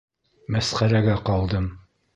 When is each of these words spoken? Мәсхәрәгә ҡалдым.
Мәсхәрәгә 0.55 1.19
ҡалдым. 1.29 1.73